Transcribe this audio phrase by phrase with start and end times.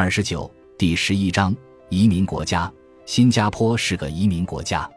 [0.00, 0.48] 二十九
[0.78, 1.52] 第十一章
[1.88, 2.72] 移民国家。
[3.04, 4.88] 新加坡是个移民国家。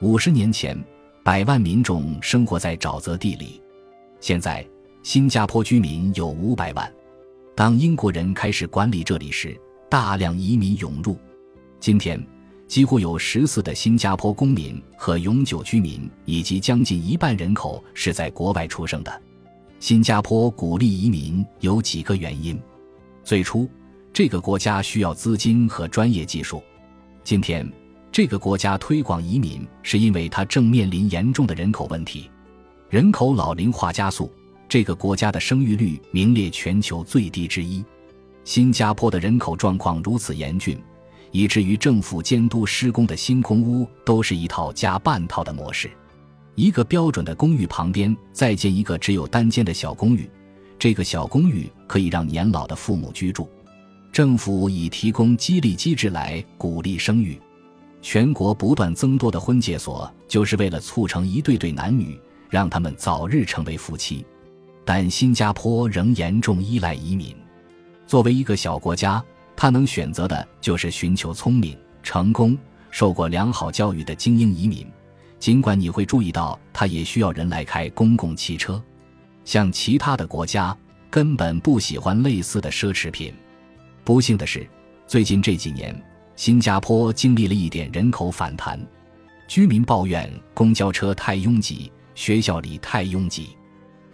[0.00, 0.74] 五十年前，
[1.22, 3.60] 百万民众生活在沼泽地里，
[4.20, 4.66] 现在
[5.02, 6.90] 新加坡居民有五百万。
[7.54, 9.54] 当英国人开始管理这里时，
[9.90, 11.18] 大量移民涌入。
[11.78, 12.18] 今天，
[12.66, 19.22] 几乎有十四的新加坡公民和永久居民，以及将近一半人口是在国外出生的。
[19.78, 22.58] 新加坡鼓励移民有几个原因：
[23.22, 23.68] 最初，
[24.18, 26.60] 这个国家需要资金和专业技术。
[27.22, 27.64] 今天，
[28.10, 32.28] 这个国家推广移民是因为它正面临严重的人口问题，
[32.90, 34.28] 人口老龄化加速。
[34.68, 37.84] 这个国家的生育率名列全球最低之一。
[38.42, 40.76] 新加坡的人口状况如此严峻，
[41.30, 45.88] 以至于政府监督施工的新公屋都是一套加半套的模式。
[46.56, 50.28] 一个标准的公寓旁边再建一个只有单间的小公寓，
[50.76, 53.48] 这个小公寓可以让年老的父母居住。
[54.10, 57.40] 政府以提供激励机制来鼓励生育，
[58.02, 62.18] 全国不断增多的婚介所就是为了促成一对对男女，
[62.50, 64.24] 让他们早日成为夫妻。
[64.84, 67.36] 但新加坡仍严重依赖移民。
[68.06, 69.22] 作为一个小国家，
[69.54, 72.56] 他能选择的就是寻求聪明、成功、
[72.90, 74.86] 受过良好教育的精英移民。
[75.38, 78.82] 尽管你会注意到，他也需要人来开公共汽车。
[79.44, 80.76] 像其他的国家，
[81.10, 83.32] 根本不喜欢类似的奢侈品。
[84.08, 84.66] 不幸的是，
[85.06, 85.94] 最近这几年，
[86.34, 88.80] 新加坡经历了一点人口反弹。
[89.46, 93.50] 居民抱怨公交车太拥挤，学校里太拥挤。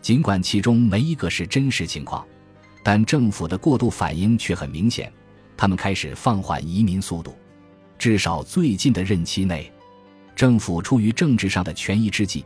[0.01, 2.27] 尽管其中没一个是真实情况，
[2.83, 5.13] 但政府的过度反应却很明显。
[5.57, 7.33] 他们开始放缓移民速度。
[7.97, 9.71] 至少最近的任期内，
[10.35, 12.45] 政府出于政治上的权宜之计，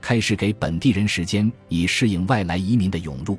[0.00, 3.38] 开始给本地人时间以适应外来移民的涌入。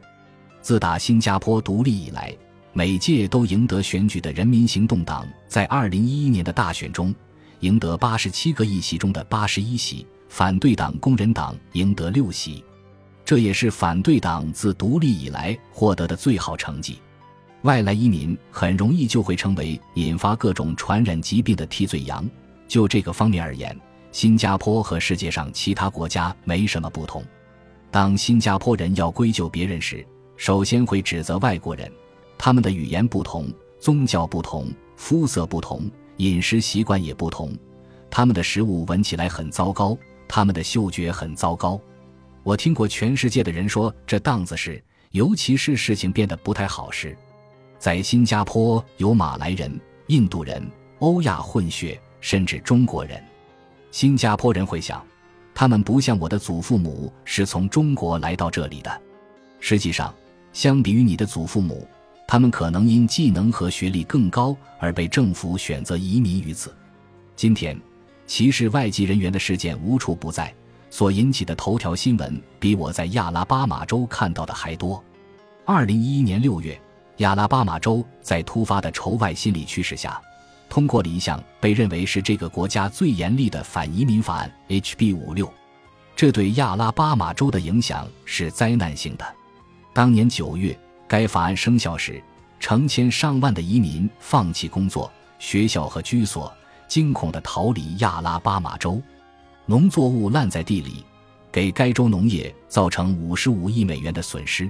[0.62, 2.34] 自打新加坡独立以来。
[2.80, 7.14] 每届都赢得选举的人民行动党，在二零一一年的大选中，
[7.60, 12.64] 赢得八十七个议席中的八十一席；反对党工人党赢得六席，
[13.26, 17.00] 这也是反对党自独立以来获得的最好成绩。
[17.64, 22.26] 外来移民很容易就会成为引发各种传染疾病的替罪羊。
[22.66, 23.78] 就这个方面而言，
[24.14, 27.22] 新加坡和世界上其他国家没什么不同。
[27.92, 31.92] 当新加坡人要归咎别人时，首先会指责外国人。
[32.42, 33.52] 他们的语言不同，
[33.82, 37.54] 宗教不同，肤色不同，饮食习惯也不同。
[38.10, 39.96] 他们的食物闻起来很糟糕，
[40.26, 41.80] 他们的嗅觉很糟糕。
[42.44, 47.16] 我听过全世界的人说这档子事，尤其是事情变得不太好时，
[47.78, 50.66] 在新加坡有马来人、印度人、
[51.00, 53.22] 欧亚混血，甚至中国人。
[53.92, 55.06] 新加坡人会想，
[55.54, 59.02] 他们不像我的祖父母是从中国来到这里的。
[59.60, 60.16] 实际上，
[60.54, 61.86] 相比于你的祖父母。
[62.32, 66.72] 他们可能因技能和学历更高而被政府选择移民于此。
[67.36, 67.76] 今天，
[68.28, 70.54] 歧视外籍人员的事件无处不在，
[70.92, 75.04] 所引起的头条新闻比我在亚拉巴马州看到的还多。
[75.66, 76.80] 二零一一年六月，
[77.18, 80.22] 亚拉巴马州在突发的仇外心理驱使下，
[80.70, 85.52] 通过了一项被认为是这个国家最严厉的反移民法案 HB 五六，
[86.16, 89.26] 这对亚拉巴马州的影响是灾难性的。
[89.94, 90.80] 当年九月。
[91.10, 92.22] 该法案生效时，
[92.60, 96.54] 成千上万的移民放弃工作、学校和居所，
[96.88, 99.02] 惊恐地逃离亚拉巴马州。
[99.66, 101.04] 农作物烂在地里，
[101.52, 104.70] 给该州农业造成五十五亿美元的损失。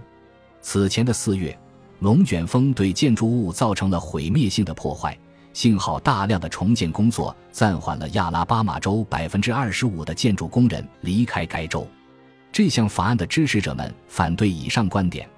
[0.61, 1.57] 此前的四月，
[1.99, 5.17] 龙卷风对建筑物造成了毁灭性的破坏，
[5.51, 11.85] 幸好大量的重建工作暂缓了亚拉巴马州百分之二十五的建筑工人离开该州。
[12.49, 15.29] 这项法案的支持者们反对以上观点。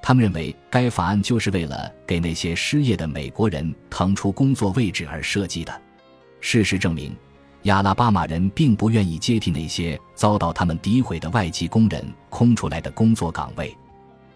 [0.00, 5.82] 他们认为该法案就是为了给那些失业的美国人腾出工作位置而设计的。
[6.40, 7.14] 事实证明，
[7.64, 13.76] 亚拉巴马人并不愿意接替那些遭到他们诋毁的外籍工人空出来的工作岗位。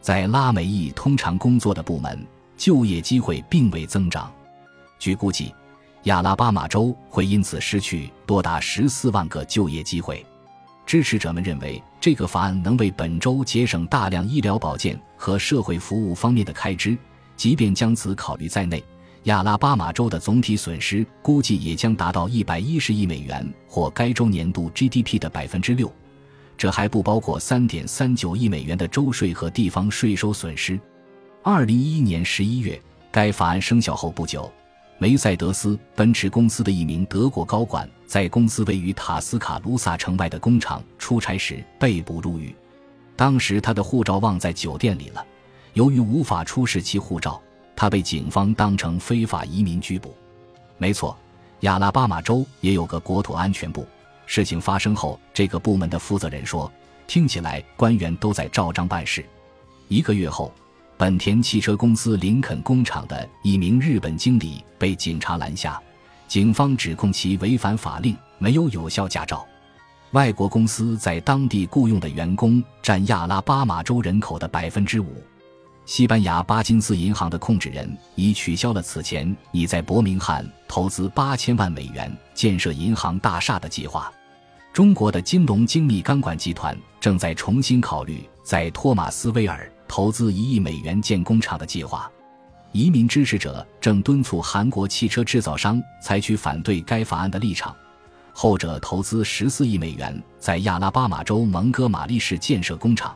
[0.01, 4.33] 在拉美裔通常工作的部门，就业机会并未增长。
[4.99, 5.55] 据估计，
[6.05, 10.27] 亚拉巴马州会因此失去多达十四万个就业机会。
[10.93, 16.95] 支持者们认为，这个法案能为本州节省大量医疗保健和社会服务方面的开支。
[17.35, 18.85] 即便将此考虑在内，
[19.23, 25.91] 亚拉巴马州的总体损失估计也将达到一百一十亿美元，或该州年度 GDP 的百分之六。
[26.59, 30.79] 这还不包括三点三九亿美元的州税和地方税收损失。
[31.43, 32.79] 二零一一年十一月，
[33.11, 34.53] 该法案生效后不久。
[35.03, 42.55] 梅赛德斯奔驰公司的一名德国高管在公司位于塔斯卡卢萨城外的工厂出差时被捕入狱，
[43.17, 45.27] 当时他的护照忘在酒店里了。
[45.73, 47.43] 由于无法出示其护照，
[47.75, 50.15] 他被警方当成非法移民拘捕。
[50.79, 51.19] 没错，
[51.63, 53.85] 亚拉巴马州也有个国土安全部。
[54.25, 56.71] 事情发生后，这个部门的负责人说
[57.09, 59.27] ：“听起来官员都在照章办事。”
[59.89, 60.55] 一个月后，
[61.03, 65.83] 本田汽车公司林肯工厂的一名日本经理被警察拦下，
[66.29, 69.45] 警方指控其违反法令，没有有效驾照。
[70.13, 75.21] 外国公司在当地雇佣的员工占亚拉巴马州人口的百分之五。
[75.87, 84.09] 西班牙巴金斯银行的控制人已取消了此前已在伯明翰投资八千万美元建设银行大厦的计划。
[84.73, 92.11] 中国的金龙精密钢管集团正在重新考虑在托马斯威尔投资一亿美元建工厂的计划。
[92.73, 97.77] 移民支持者正敦促韩国汽车制造商采取反对该法案的立场。
[98.33, 103.15] 后者投资十四亿美元在亚拉巴马州蒙哥马利市建设工厂。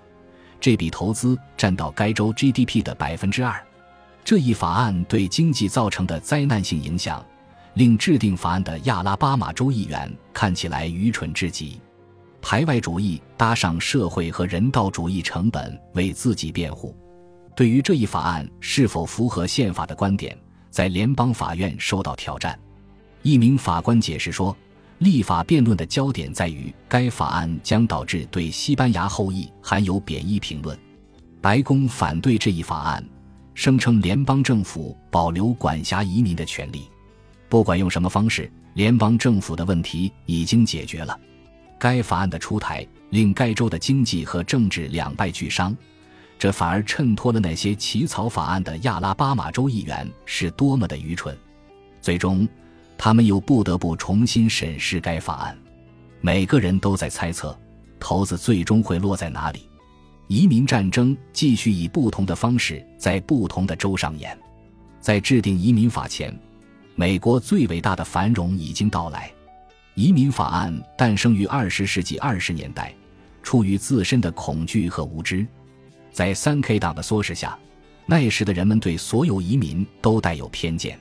[0.61, 3.59] 这笔投资占到该州 GDP 的百分之二。
[4.23, 7.25] 这一法案对经济造成的灾难性影响，
[7.73, 11.81] 令制定法案的亚拉巴马州议员看起来愚蠢至极。
[12.49, 16.95] 排外主义搭上社会和人道主义成本为自己辩护。
[17.57, 20.39] 对于这一法案是否符合宪法的观点，
[20.71, 22.57] 在联邦法院受到挑战。
[23.23, 24.57] 一名法官解释说。
[24.99, 30.79] 立法辩论的焦点在于，该法案将导致对西班牙后裔含有贬义评论。
[31.43, 33.05] 白宫反对这一法案，
[33.55, 36.89] 声称联邦政府保留管辖移民的权利。
[37.49, 41.19] 不管用什么方式，联邦政府的问题已经解决了。
[41.79, 45.77] 该法案的出台令该州的经济和政治两败俱伤，
[46.39, 51.37] 这反而衬托了那些起草法案的亚拉巴马州议员是多么的愚蠢。
[52.01, 52.47] 最终。
[52.99, 55.59] 他们又不得不重新审视该法案，
[56.23, 57.55] 每个人都在猜测，
[58.01, 59.69] 骰子最终会落在哪里。
[60.29, 64.35] 移民战争继续以不同的方式在不同的州上演。
[64.99, 66.35] 在制定移民法前，
[66.95, 69.31] 美国最伟大的繁荣已经到来。
[69.97, 72.95] 移民法案诞生于二十世纪二十年代，
[73.43, 75.45] 出于自身的恐惧和无知。
[76.13, 77.59] 在三 K 党的唆使下，
[78.05, 80.97] 那时的人们对所有移民都带有偏见。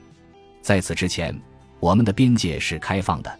[0.60, 1.38] 在此之前。
[1.78, 3.38] 我们的边界是开放的，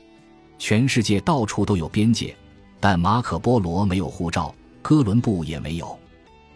[0.58, 2.36] 全世界到处都有边界，
[2.78, 5.98] 但马可·波罗没有护照，哥伦布也没有。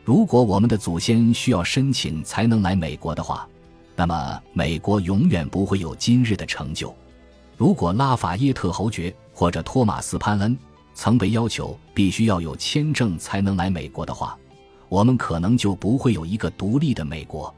[0.04, 3.48] 如果我们的祖先需要申请才能来美国的话，
[3.96, 6.94] 那么美国永远不会有今日的成就。
[7.60, 10.56] 如果拉法耶特侯爵或者托马斯·潘恩
[10.94, 14.34] 曾被要求必须要有签证才能来美国的话，
[14.88, 17.54] 我们可能就不会有一个独立的美国。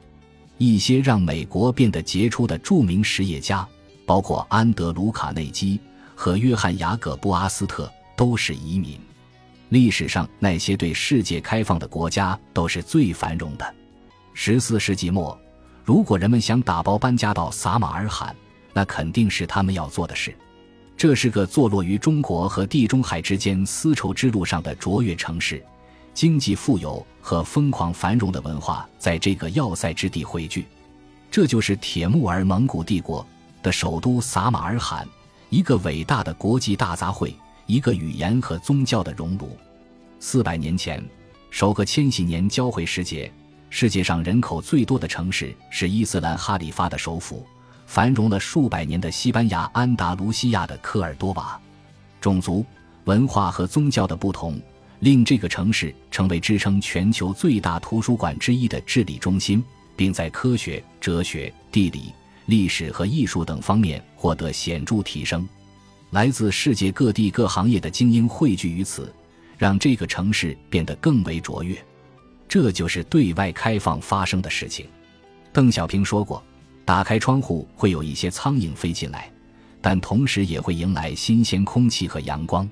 [0.57, 3.65] 一些让美国变得杰出的著名实业家。
[4.05, 5.79] 包括安德鲁·卡内基
[6.13, 8.99] 和约翰·雅各布·阿斯特都是移民。
[9.69, 13.73] 历史上那些对世界开放的国家都是最繁荣的。
[14.33, 15.39] 十四世纪末，
[15.85, 18.35] 如果人们想打包搬家到撒马尔罕，
[18.73, 20.35] 那肯定是他们要做的事。
[20.97, 25.63] 这是个坐落于中国和地中海之间丝绸之路上的卓越城市，
[26.13, 30.65] 经济富有和疯狂繁荣的文化在这个要塞之地汇聚。
[31.31, 33.25] 这就是铁木儿蒙古帝国。
[33.63, 35.07] 的首都撒马尔罕，
[35.49, 37.33] 一个伟大的国际大杂烩，
[37.65, 39.57] 一个语言和宗教的熔炉。
[40.19, 41.01] 四百年前，
[41.49, 43.31] 首个千禧年交汇时节，
[43.69, 47.47] 世界上人口最多的城市是伊斯兰哈里发的首府，
[47.85, 51.59] 繁荣了数百年的西班牙安达卢西亚的科尔多瓦。
[52.21, 52.65] 种族、
[53.05, 54.59] 文化和宗教的不同，
[54.99, 59.63] 令这个城市成为支撑全球最大图书馆之一的治理中心，
[59.95, 62.13] 并在科学、哲学、地理。
[62.45, 65.47] 历史和艺术等方面获得显著提升，
[66.11, 69.13] 来自世界各地各行业的精英汇聚于此，
[69.57, 71.81] 让这个城市变得更为卓越。
[72.49, 74.85] 这就是对外开放发生的事情。
[75.53, 76.43] 邓小平说过
[76.85, 79.31] ：“打开窗户会有一些苍蝇飞进来，
[79.81, 82.69] 但同时也会迎来新鲜空气和阳光。”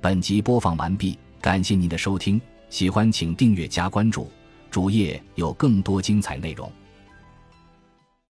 [0.00, 2.40] 本集播放完毕，感谢您的收听，
[2.70, 4.30] 喜欢请订阅加关注，
[4.70, 6.70] 主页有更多精彩内容。